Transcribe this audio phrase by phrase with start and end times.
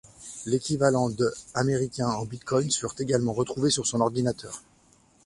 [0.47, 4.63] L'équivalent de américains en bitcoins furent également retrouvés sur son ordinateur.